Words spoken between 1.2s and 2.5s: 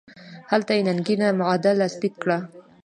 معاهده لاسلیک کړه.